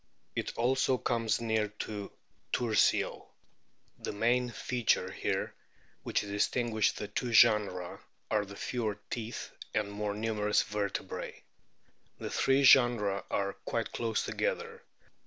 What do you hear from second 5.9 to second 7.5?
which distinguish the two